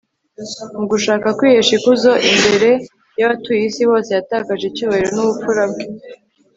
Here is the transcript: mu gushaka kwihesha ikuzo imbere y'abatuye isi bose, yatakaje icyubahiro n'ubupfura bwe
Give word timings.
mu 0.77 0.85
gushaka 0.91 1.27
kwihesha 1.37 1.73
ikuzo 1.79 2.11
imbere 2.31 2.69
y'abatuye 3.19 3.61
isi 3.69 3.83
bose, 3.89 4.09
yatakaje 4.17 4.63
icyubahiro 4.67 5.09
n'ubupfura 5.13 5.63
bwe 5.71 5.83